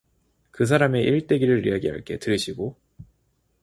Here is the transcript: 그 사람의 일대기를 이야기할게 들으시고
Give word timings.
그 0.49 0.65
사람의 0.65 1.03
일대기를 1.03 1.67
이야기할게 1.67 2.17
들으시고 2.17 2.75